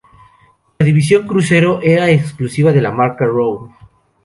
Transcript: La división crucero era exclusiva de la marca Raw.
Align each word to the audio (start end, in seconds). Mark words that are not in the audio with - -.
La 0.79 0.83
división 0.87 1.27
crucero 1.27 1.79
era 1.83 2.09
exclusiva 2.09 2.71
de 2.71 2.81
la 2.81 2.89
marca 2.89 3.23
Raw. 3.27 3.71